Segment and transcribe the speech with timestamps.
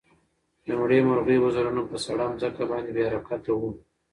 [0.65, 3.71] د مړې مرغۍ وزرونه په سړه ځمکه باندې بې حرکته وو.